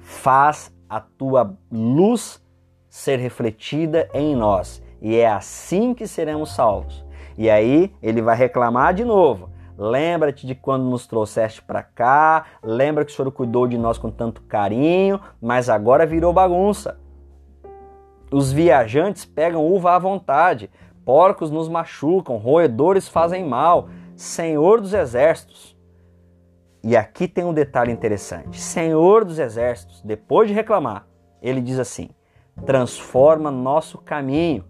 faz 0.00 0.74
a 0.90 0.98
tua 0.98 1.56
luz 1.70 2.44
ser 2.88 3.20
refletida 3.20 4.08
em 4.12 4.34
nós. 4.34 4.82
E 5.00 5.14
é 5.14 5.30
assim 5.30 5.94
que 5.94 6.08
seremos 6.08 6.52
salvos. 6.52 7.04
E 7.38 7.48
aí 7.48 7.94
ele 8.02 8.20
vai 8.20 8.36
reclamar 8.36 8.92
de 8.92 9.04
novo. 9.04 9.50
Lembra-te 9.78 10.48
de 10.48 10.56
quando 10.56 10.82
nos 10.82 11.06
trouxeste 11.06 11.62
para 11.62 11.84
cá, 11.84 12.44
lembra 12.60 13.04
que 13.04 13.12
o 13.12 13.14
Senhor 13.14 13.30
cuidou 13.30 13.68
de 13.68 13.78
nós 13.78 13.98
com 13.98 14.10
tanto 14.10 14.42
carinho, 14.42 15.20
mas 15.40 15.68
agora 15.68 16.04
virou 16.04 16.32
bagunça. 16.32 17.00
Os 18.32 18.50
viajantes 18.50 19.26
pegam 19.26 19.66
uva 19.66 19.94
à 19.94 19.98
vontade, 19.98 20.70
porcos 21.04 21.50
nos 21.50 21.68
machucam, 21.68 22.38
roedores 22.38 23.06
fazem 23.06 23.44
mal. 23.44 23.90
Senhor 24.16 24.80
dos 24.80 24.94
exércitos. 24.94 25.76
E 26.82 26.96
aqui 26.96 27.28
tem 27.28 27.44
um 27.44 27.52
detalhe 27.52 27.92
interessante. 27.92 28.58
Senhor 28.58 29.24
dos 29.24 29.38
exércitos, 29.38 30.00
depois 30.02 30.48
de 30.48 30.54
reclamar, 30.54 31.06
ele 31.42 31.60
diz 31.60 31.78
assim: 31.78 32.08
transforma 32.64 33.50
nosso 33.50 33.98
caminho, 33.98 34.64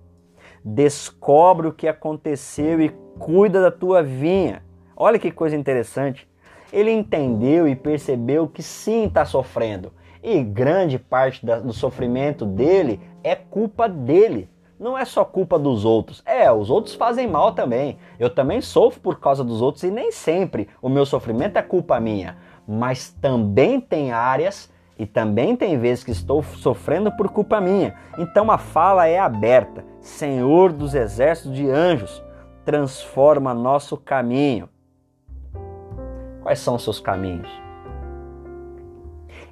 descobre 0.64 1.69
o 1.69 1.73
que 1.73 1.87
aconteceu 1.87 2.81
e 2.81 2.88
cuida 3.19 3.62
da 3.62 3.71
tua 3.71 4.02
vinha. 4.02 4.62
Olha 4.97 5.19
que 5.19 5.31
coisa 5.31 5.57
interessante. 5.57 6.28
Ele 6.73 6.90
entendeu 6.90 7.69
e 7.69 7.76
percebeu 7.76 8.49
que 8.49 8.62
sim 8.62 9.04
está 9.04 9.25
sofrendo. 9.25 9.92
E 10.22 10.42
grande 10.42 10.98
parte 10.98 11.44
do 11.44 11.72
sofrimento 11.72 12.46
dele 12.46 13.00
é 13.24 13.34
culpa 13.34 13.88
dele. 13.88 14.48
Não 14.78 14.98
é 14.98 15.04
só 15.04 15.24
culpa 15.24 15.58
dos 15.58 15.84
outros. 15.84 16.22
É, 16.26 16.50
os 16.50 16.70
outros 16.70 16.94
fazem 16.94 17.26
mal 17.26 17.52
também. 17.52 17.98
Eu 18.18 18.30
também 18.30 18.60
sofro 18.60 19.00
por 19.00 19.20
causa 19.20 19.44
dos 19.44 19.62
outros 19.62 19.84
e 19.84 19.90
nem 19.90 20.10
sempre 20.10 20.68
o 20.80 20.88
meu 20.88 21.06
sofrimento 21.06 21.56
é 21.56 21.62
culpa 21.62 22.00
minha. 22.00 22.36
Mas 22.66 23.10
também 23.10 23.80
tem 23.80 24.12
áreas 24.12 24.72
e 24.98 25.06
também 25.06 25.56
tem 25.56 25.78
vezes 25.78 26.04
que 26.04 26.10
estou 26.10 26.42
sofrendo 26.42 27.10
por 27.12 27.28
culpa 27.28 27.60
minha. 27.60 27.94
Então 28.18 28.50
a 28.50 28.58
fala 28.58 29.06
é 29.06 29.18
aberta. 29.18 29.84
Senhor 30.00 30.72
dos 30.72 30.94
exércitos 30.94 31.54
de 31.54 31.68
anjos, 31.68 32.22
transforma 32.64 33.54
nosso 33.54 33.96
caminho. 33.96 34.68
Quais 36.42 36.58
são 36.58 36.74
os 36.74 36.82
seus 36.82 36.98
caminhos? 36.98 37.62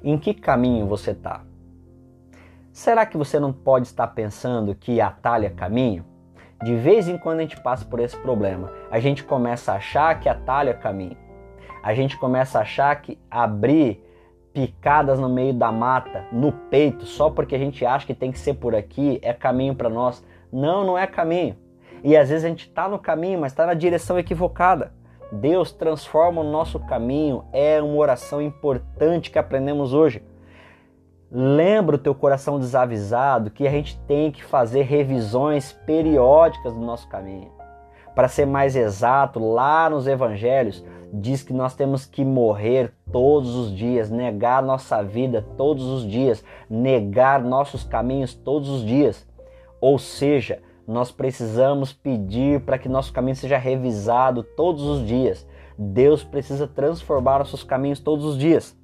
Em 0.03 0.17
que 0.17 0.33
caminho 0.33 0.87
você 0.87 1.11
está? 1.11 1.41
Será 2.71 3.05
que 3.05 3.17
você 3.17 3.39
não 3.39 3.53
pode 3.53 3.85
estar 3.85 4.07
pensando 4.07 4.73
que 4.73 4.99
atalha 4.99 5.51
caminho? 5.51 6.03
De 6.63 6.75
vez 6.75 7.07
em 7.07 7.19
quando 7.19 7.39
a 7.39 7.41
gente 7.43 7.61
passa 7.61 7.85
por 7.85 7.99
esse 7.99 8.17
problema. 8.17 8.71
A 8.89 8.99
gente 8.99 9.23
começa 9.23 9.73
a 9.73 9.75
achar 9.75 10.19
que 10.19 10.27
atalha 10.27 10.73
caminho. 10.73 11.17
A 11.83 11.93
gente 11.93 12.17
começa 12.17 12.57
a 12.57 12.61
achar 12.63 12.99
que 12.99 13.19
abrir 13.29 14.03
picadas 14.51 15.19
no 15.19 15.29
meio 15.29 15.53
da 15.53 15.71
mata, 15.71 16.25
no 16.31 16.51
peito, 16.51 17.05
só 17.05 17.29
porque 17.29 17.55
a 17.55 17.59
gente 17.59 17.85
acha 17.85 18.05
que 18.05 18.15
tem 18.15 18.31
que 18.31 18.39
ser 18.39 18.55
por 18.55 18.73
aqui, 18.73 19.19
é 19.21 19.33
caminho 19.33 19.75
para 19.75 19.89
nós. 19.89 20.25
Não, 20.51 20.83
não 20.83 20.97
é 20.97 21.05
caminho. 21.05 21.55
E 22.03 22.17
às 22.17 22.29
vezes 22.29 22.43
a 22.43 22.49
gente 22.49 22.67
está 22.67 22.89
no 22.89 22.97
caminho, 22.97 23.39
mas 23.39 23.51
está 23.51 23.67
na 23.67 23.75
direção 23.75 24.17
equivocada. 24.17 24.91
Deus 25.31 25.71
transforma 25.71 26.41
o 26.41 26.51
nosso 26.51 26.79
caminho, 26.79 27.45
é 27.53 27.81
uma 27.81 27.95
oração 27.95 28.41
importante 28.41 29.31
que 29.31 29.39
aprendemos 29.39 29.93
hoje. 29.93 30.21
Lembra 31.31 31.95
o 31.95 31.99
teu 31.99 32.13
coração 32.13 32.59
desavisado 32.59 33.49
que 33.49 33.65
a 33.65 33.71
gente 33.71 33.97
tem 34.01 34.31
que 34.31 34.43
fazer 34.43 34.81
revisões 34.81 35.71
periódicas 35.85 36.73
do 36.73 36.81
nosso 36.81 37.07
caminho. 37.07 37.49
Para 38.13 38.27
ser 38.27 38.45
mais 38.45 38.75
exato, 38.75 39.39
lá 39.39 39.89
nos 39.89 40.05
evangelhos, 40.05 40.83
diz 41.13 41.41
que 41.41 41.53
nós 41.53 41.73
temos 41.73 42.05
que 42.05 42.25
morrer 42.25 42.93
todos 43.09 43.55
os 43.55 43.73
dias, 43.73 44.09
negar 44.09 44.61
nossa 44.61 45.01
vida 45.01 45.45
todos 45.57 45.85
os 45.85 46.05
dias, 46.05 46.43
negar 46.69 47.41
nossos 47.41 47.85
caminhos 47.85 48.33
todos 48.33 48.67
os 48.67 48.85
dias. 48.85 49.25
Ou 49.79 49.97
seja, 49.97 50.61
nós 50.87 51.11
precisamos 51.11 51.93
pedir 51.93 52.61
para 52.61 52.77
que 52.77 52.89
nosso 52.89 53.13
caminho 53.13 53.35
seja 53.35 53.57
revisado 53.57 54.43
todos 54.43 54.83
os 54.83 55.05
dias. 55.05 55.47
Deus 55.77 56.23
precisa 56.23 56.67
transformar 56.67 57.39
nossos 57.39 57.63
caminhos 57.63 57.99
todos 57.99 58.25
os 58.25 58.37
dias. 58.37 58.77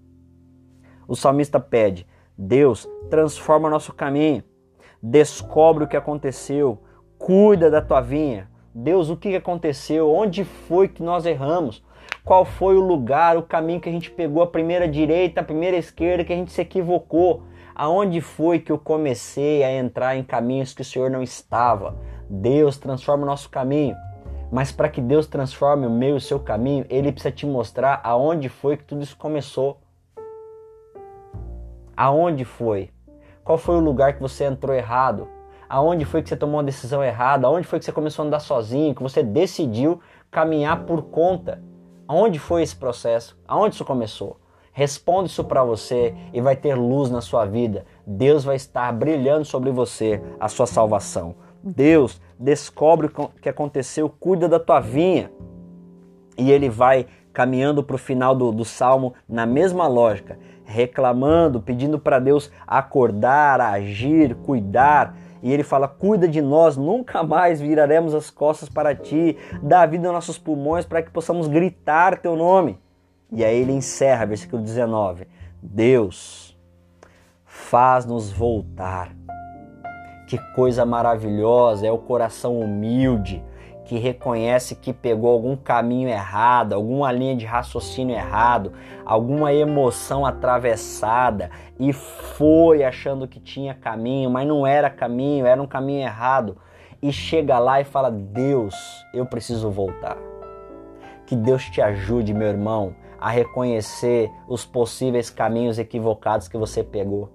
O 1.08 1.16
salmista 1.16 1.60
pede: 1.60 2.08
Deus, 2.38 2.88
transforma 3.10 3.70
nosso 3.70 3.94
caminho. 3.94 4.44
Descobre 5.02 5.84
o 5.84 5.88
que 5.88 5.98
aconteceu. 5.98 6.82
Cuida 7.18 7.70
da 7.70 7.82
tua 7.82 8.02
vinha. 8.02 8.50
Deus, 8.74 9.10
o 9.10 9.18
que 9.18 9.36
aconteceu? 9.36 10.12
Onde 10.12 10.44
foi 10.44 10.88
que 10.88 11.02
nós 11.02 11.26
erramos? 11.26 11.84
Qual 12.24 12.46
foi 12.46 12.76
o 12.76 12.82
lugar, 12.82 13.38
o 13.38 13.42
caminho 13.42 13.80
que 13.80 13.90
a 13.90 13.92
gente 13.92 14.12
pegou, 14.12 14.44
a 14.44 14.48
primeira 14.48 14.88
direita, 14.88 15.42
a 15.42 15.44
primeira 15.44 15.78
esquerda, 15.78 16.24
que 16.24 16.34
a 16.34 16.36
gente 16.36 16.52
se 16.52 16.62
equivocou? 16.62 17.44
Aonde 17.80 18.22
foi 18.22 18.58
que 18.58 18.72
eu 18.72 18.80
comecei 18.80 19.64
a 19.64 19.72
entrar 19.72 20.18
em 20.18 20.24
caminhos 20.24 20.74
que 20.74 20.82
o 20.82 20.86
Senhor 20.86 21.12
não 21.12 21.22
estava? 21.22 21.96
Deus 22.28 22.76
transforma 22.76 23.22
o 23.22 23.28
nosso 23.28 23.52
caminho. 23.52 23.96
Mas 24.52 24.72
para 24.72 24.90
que 24.90 25.00
Deus 25.00 25.28
transforme 25.28 25.86
o 25.86 25.90
meu 25.92 26.16
e 26.16 26.18
o 26.18 26.20
seu 26.22 26.40
caminho, 26.40 26.88
Ele 26.90 27.12
precisa 27.12 27.32
te 27.32 27.46
mostrar 27.46 28.02
aonde 28.04 28.50
foi 28.50 28.78
que 28.78 28.84
tudo 28.84 29.04
isso 29.04 29.16
começou. 29.16 29.80
Aonde 31.96 32.44
foi? 32.46 32.90
Qual 33.44 33.60
foi 33.60 33.76
o 33.76 33.80
lugar 33.80 34.14
que 34.14 34.24
você 34.24 34.46
entrou 34.46 34.76
errado? 34.76 35.28
Aonde 35.70 36.04
foi 36.04 36.24
que 36.24 36.30
você 36.30 36.36
tomou 36.36 36.56
uma 36.56 36.64
decisão 36.64 37.04
errada? 37.04 37.46
Aonde 37.46 37.68
foi 37.68 37.78
que 37.78 37.86
você 37.86 37.92
começou 37.92 38.24
a 38.24 38.28
andar 38.28 38.40
sozinho? 38.40 38.96
Que 38.96 39.04
você 39.04 39.22
decidiu 39.22 40.02
caminhar 40.32 40.84
por 40.86 41.04
conta? 41.04 41.62
Aonde 42.08 42.40
foi 42.40 42.64
esse 42.64 42.76
processo? 42.76 43.40
Aonde 43.48 43.76
isso 43.76 43.86
começou? 43.86 44.40
Responde 44.78 45.32
isso 45.32 45.44
para 45.44 45.64
você 45.64 46.14
e 46.32 46.40
vai 46.40 46.56
ter 46.56 46.76
luz 46.76 47.10
na 47.10 47.20
sua 47.20 47.46
vida. 47.46 47.84
Deus 48.06 48.44
vai 48.44 48.56
estar 48.56 48.94
brilhando 48.94 49.44
sobre 49.44 49.72
você 49.72 50.22
a 50.40 50.48
sua 50.48 50.68
salvação. 50.68 51.34
Deus 51.64 52.22
descobre 52.38 53.08
o 53.08 53.30
que 53.42 53.50
aconteceu, 53.50 54.08
cuida 54.08 54.48
da 54.48 54.60
tua 54.60 54.80
vinha. 54.80 55.32
E 56.38 56.52
ele 56.52 56.70
vai 56.70 57.08
caminhando 57.34 57.82
para 57.82 57.96
o 57.96 57.98
final 57.98 58.36
do, 58.36 58.52
do 58.52 58.64
salmo 58.64 59.16
na 59.28 59.48
mesma 59.48 59.88
lógica, 59.88 60.38
reclamando, 60.64 61.60
pedindo 61.60 61.98
para 61.98 62.20
Deus 62.20 62.52
acordar, 62.68 63.60
agir, 63.60 64.36
cuidar. 64.36 65.18
E 65.42 65.52
ele 65.52 65.64
fala: 65.64 65.88
Cuida 65.88 66.28
de 66.28 66.40
nós, 66.40 66.78
nunca 66.78 67.24
mais 67.24 67.60
viraremos 67.60 68.14
as 68.14 68.30
costas 68.30 68.70
para 68.70 68.94
ti, 68.94 69.38
dá 69.60 69.88
vida 69.88 70.08
aos 70.08 70.14
nossos 70.14 70.38
pulmões 70.38 70.86
para 70.86 71.02
que 71.02 71.10
possamos 71.10 71.48
gritar 71.48 72.20
teu 72.20 72.36
nome. 72.36 72.78
E 73.32 73.44
aí 73.44 73.60
ele 73.60 73.74
encerra, 73.74 74.26
versículo 74.26 74.62
19: 74.62 75.28
Deus, 75.62 76.58
faz-nos 77.46 78.32
voltar 78.32 79.12
que 80.28 80.38
coisa 80.54 80.86
maravilhosa 80.86 81.88
é 81.88 81.92
o 81.92 81.98
coração 81.98 82.60
humilde 82.60 83.44
que 83.86 83.98
reconhece 83.98 84.76
que 84.76 84.92
pegou 84.92 85.32
algum 85.32 85.56
caminho 85.56 86.10
errado, 86.10 86.74
alguma 86.74 87.10
linha 87.10 87.38
de 87.38 87.46
raciocínio 87.46 88.14
errado, 88.14 88.74
alguma 89.06 89.54
emoção 89.54 90.26
atravessada 90.26 91.50
e 91.80 91.94
foi 91.94 92.84
achando 92.84 93.30
que 93.30 93.40
tinha 93.40 93.74
caminho, 93.74 94.30
mas 94.30 94.46
não 94.46 94.68
era 94.68 94.90
caminho, 94.90 95.46
era 95.46 95.62
um 95.62 95.68
caminho 95.68 96.02
errado. 96.02 96.58
E 97.02 97.14
chega 97.14 97.58
lá 97.60 97.80
e 97.80 97.86
fala: 97.86 98.12
Deus, 98.12 98.76
eu 99.14 99.26
preciso 99.26 99.72
voltar. 99.72 100.18
Que 101.26 101.36
Deus 101.36 101.64
te 101.66 101.82
ajude, 101.82 102.34
meu 102.34 102.48
irmão, 102.48 102.94
a 103.20 103.30
reconhecer 103.30 104.32
os 104.48 104.66
possíveis 104.66 105.30
caminhos 105.30 105.80
equivocados 105.80 106.48
que 106.48 106.58
você 106.58 106.84
pegou. 106.84 107.30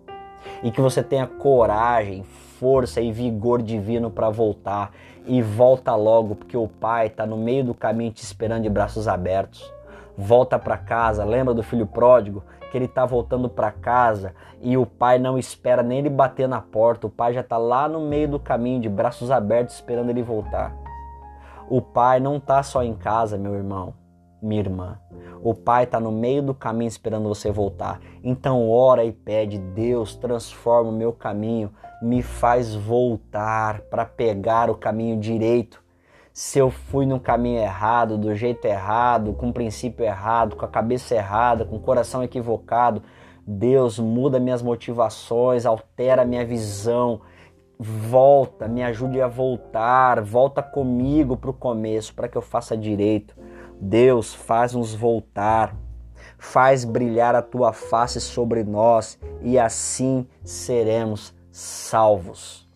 E 0.62 0.70
que 0.70 0.80
você 0.80 1.02
tenha 1.02 1.26
coragem, 1.26 2.22
força 2.22 3.00
e 3.00 3.12
vigor 3.12 3.62
divino 3.62 4.10
para 4.10 4.30
voltar. 4.30 4.92
E 5.26 5.40
volta 5.40 5.94
logo, 5.94 6.34
porque 6.34 6.56
o 6.56 6.68
Pai 6.68 7.06
está 7.06 7.26
no 7.26 7.36
meio 7.36 7.64
do 7.64 7.74
caminho 7.74 8.12
te 8.12 8.22
esperando 8.22 8.62
de 8.62 8.70
braços 8.70 9.06
abertos. 9.06 9.72
Volta 10.16 10.58
para 10.58 10.76
casa, 10.76 11.24
lembra 11.24 11.54
do 11.54 11.62
filho 11.62 11.86
pródigo? 11.86 12.44
Que 12.70 12.78
ele 12.78 12.84
está 12.86 13.04
voltando 13.04 13.48
para 13.48 13.70
casa 13.70 14.34
e 14.60 14.76
o 14.76 14.86
pai 14.86 15.18
não 15.18 15.36
espera 15.36 15.82
nem 15.82 15.98
ele 15.98 16.08
bater 16.08 16.48
na 16.48 16.60
porta, 16.60 17.06
o 17.06 17.10
pai 17.10 17.34
já 17.34 17.40
está 17.40 17.58
lá 17.58 17.88
no 17.88 18.00
meio 18.00 18.28
do 18.28 18.38
caminho, 18.38 18.80
de 18.80 18.88
braços 18.88 19.30
abertos, 19.30 19.74
esperando 19.74 20.08
ele 20.08 20.22
voltar. 20.22 20.74
O 21.68 21.82
pai 21.82 22.20
não 22.20 22.36
está 22.36 22.62
só 22.62 22.82
em 22.82 22.94
casa, 22.94 23.36
meu 23.36 23.54
irmão 23.54 24.01
minha 24.42 24.60
irmã. 24.60 24.98
O 25.42 25.54
Pai 25.54 25.84
está 25.84 25.98
no 25.98 26.12
meio 26.12 26.42
do 26.42 26.54
caminho 26.54 26.88
esperando 26.88 27.28
você 27.28 27.50
voltar. 27.50 28.00
Então 28.22 28.70
ora 28.70 29.04
e 29.04 29.12
pede, 29.12 29.58
Deus, 29.58 30.14
transforma 30.14 30.90
o 30.90 30.94
meu 30.94 31.12
caminho, 31.12 31.70
me 32.02 32.22
faz 32.22 32.74
voltar 32.74 33.82
para 33.82 34.04
pegar 34.04 34.70
o 34.70 34.74
caminho 34.74 35.18
direito. 35.18 35.82
Se 36.32 36.58
eu 36.58 36.70
fui 36.70 37.04
no 37.04 37.20
caminho 37.20 37.60
errado, 37.60 38.16
do 38.16 38.34
jeito 38.34 38.64
errado, 38.64 39.34
com 39.34 39.50
o 39.50 39.52
princípio 39.52 40.04
errado, 40.04 40.56
com 40.56 40.64
a 40.64 40.68
cabeça 40.68 41.14
errada, 41.14 41.64
com 41.64 41.76
o 41.76 41.80
coração 41.80 42.22
equivocado, 42.22 43.02
Deus 43.46 43.98
muda 43.98 44.40
minhas 44.40 44.62
motivações, 44.62 45.66
altera 45.66 46.24
minha 46.24 46.46
visão, 46.46 47.20
volta, 47.78 48.68
me 48.68 48.82
ajude 48.82 49.20
a 49.20 49.26
voltar, 49.26 50.22
volta 50.22 50.62
comigo 50.62 51.36
para 51.36 51.50
o 51.50 51.54
começo, 51.54 52.14
para 52.14 52.28
que 52.28 52.38
eu 52.38 52.42
faça 52.42 52.76
direito. 52.76 53.34
Deus, 53.84 54.32
faz-nos 54.32 54.94
voltar, 54.94 55.74
faz 56.38 56.84
brilhar 56.84 57.34
a 57.34 57.42
tua 57.42 57.72
face 57.72 58.20
sobre 58.20 58.62
nós 58.62 59.18
e 59.40 59.58
assim 59.58 60.24
seremos 60.44 61.34
salvos. 61.50 62.70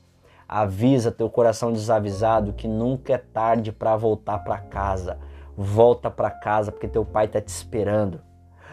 Avisa 0.49 1.13
teu 1.13 1.31
coração 1.31 1.73
desavisado 1.73 2.55
que 2.55 2.67
nunca 2.67 3.13
é 3.13 3.19
tarde 3.19 3.71
para 3.71 3.97
voltar 3.97 4.41
para 4.41 4.59
casa. 4.59 5.17
Volta 5.57 6.11
para 6.11 6.29
casa 6.29 6.73
porque 6.73 6.89
teu 6.89 7.05
pai 7.05 7.27
está 7.27 7.41
te 7.41 7.51
esperando. 7.51 8.21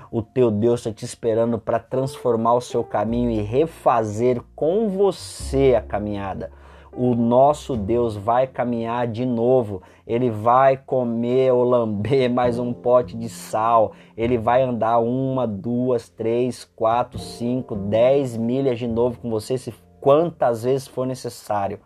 O 0.10 0.24
teu 0.24 0.50
Deus 0.50 0.80
está 0.80 0.92
te 0.92 1.06
esperando 1.06 1.60
para 1.60 1.78
transformar 1.78 2.56
o 2.56 2.62
seu 2.62 2.84
caminho 2.84 3.30
e 3.30 3.44
refazer 3.44 4.42
com 4.56 4.90
você 4.90 5.76
a 5.78 5.82
caminhada 5.84 6.50
o 6.96 7.16
nosso 7.16 7.76
Deus 7.76 8.16
vai 8.16 8.46
caminhar 8.46 9.08
de 9.08 9.26
novo, 9.26 9.82
ele 10.06 10.30
vai 10.30 10.78
comer 10.78 11.52
ou 11.52 11.64
lamber 11.64 12.30
mais 12.32 12.60
um 12.60 12.72
pote 12.72 13.18
de 13.18 13.30
sal, 13.30 13.94
ele 14.16 14.38
vai 14.38 14.62
andar 14.62 15.00
uma, 15.00 15.48
duas, 15.48 16.10
três, 16.10 16.64
quatro, 16.76 17.18
cinco, 17.20 17.76
dez 17.76 18.38
milhas 18.38 18.78
de 18.78 18.88
novo 18.88 19.20
com 19.20 19.30
você, 19.30 19.58
se 19.58 19.74
quantas 20.00 20.64
vezes 20.64 20.88
for 20.88 21.08
necessário. 21.08 21.80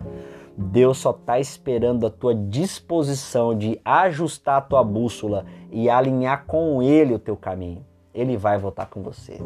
Deus 0.57 0.97
só 0.97 1.11
está 1.11 1.39
esperando 1.39 2.07
a 2.07 2.09
tua 2.09 2.33
disposição 2.33 3.55
de 3.55 3.79
ajustar 3.85 4.57
a 4.57 4.61
tua 4.61 4.83
bússola 4.83 5.45
e 5.71 5.87
alinhar 5.87 6.45
com 6.47 6.81
Ele 6.81 7.13
o 7.13 7.19
teu 7.19 7.37
caminho. 7.37 7.85
Ele 8.11 8.35
vai 8.35 8.57
voltar 8.57 8.87
com 8.87 9.03
você. 9.03 9.39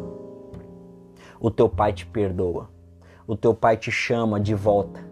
O 1.38 1.50
teu 1.50 1.68
pai 1.68 1.92
te 1.92 2.06
perdoa. 2.06 2.70
O 3.26 3.36
teu 3.36 3.52
pai 3.52 3.76
te 3.76 3.90
chama 3.90 4.40
de 4.40 4.54
volta 4.54 5.11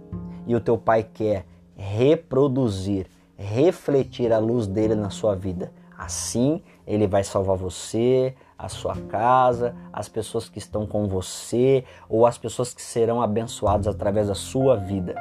e 0.50 0.56
o 0.56 0.60
teu 0.60 0.76
pai 0.76 1.04
quer 1.04 1.46
reproduzir, 1.76 3.06
refletir 3.36 4.32
a 4.32 4.38
luz 4.38 4.66
dele 4.66 4.96
na 4.96 5.08
sua 5.08 5.36
vida. 5.36 5.72
Assim, 5.96 6.60
ele 6.84 7.06
vai 7.06 7.22
salvar 7.22 7.56
você, 7.56 8.34
a 8.58 8.68
sua 8.68 8.96
casa, 8.96 9.76
as 9.92 10.08
pessoas 10.08 10.48
que 10.48 10.58
estão 10.58 10.88
com 10.88 11.06
você 11.06 11.84
ou 12.08 12.26
as 12.26 12.36
pessoas 12.36 12.74
que 12.74 12.82
serão 12.82 13.22
abençoadas 13.22 13.86
através 13.86 14.26
da 14.26 14.34
sua 14.34 14.74
vida. 14.74 15.14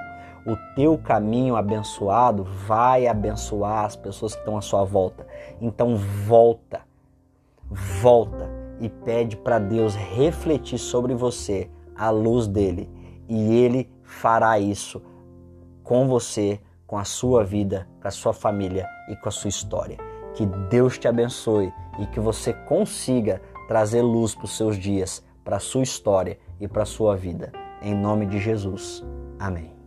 O 0.48 0.56
teu 0.76 0.98
caminho 0.98 1.56
abençoado 1.56 2.44
vai 2.44 3.06
abençoar 3.06 3.86
as 3.86 3.96
pessoas 3.96 4.34
que 4.34 4.39
estão 4.39 4.58
à 4.58 4.62
sua 4.62 4.84
volta. 4.84 5.28
Então 5.62 5.96
volta, 5.96 6.82
volta 8.02 8.50
e 8.80 8.89
pede 8.89 9.38
para 9.38 9.60
Deus 9.60 9.94
refletir 9.94 10.80
sobre 10.80 11.13
você 11.13 11.70
a 11.96 12.10
luz 12.10 12.48
dele 12.48 12.89
e 13.28 13.54
ele 13.54 13.88
fará 14.02 14.58
isso 14.58 15.00
com 15.89 16.08
você, 16.08 16.62
com 16.86 16.99
a 16.99 17.04
sua 17.04 17.43
vida, 17.43 17.89
com 17.99 18.08
a 18.08 18.12
sua 18.12 18.32
família 18.32 18.88
e 19.10 19.15
com 19.15 19.28
a 19.28 19.32
sua 19.32 19.49
história. 19.49 19.97
Que 20.36 20.45
Deus 20.45 20.99
te 20.99 21.08
abençoe 21.08 21.73
e 21.97 22.06
que 22.06 22.19
você 22.19 22.54
consiga 22.54 23.41
trazer 23.67 24.04
luz 24.04 24.36
para 24.36 24.45
os 24.45 24.56
seus 24.56 24.78
dias, 24.78 25.25
para 25.43 25.58
a 25.58 25.60
sua 25.60 25.82
história 25.82 26.38
e 26.60 26.67
para 26.67 26.84
a 26.84 26.86
sua 26.86 27.15
vida. 27.15 27.52
Em 27.82 27.95
nome 27.95 28.28
de 28.28 28.38
Jesus. 28.38 29.04
Amém. 29.39 29.79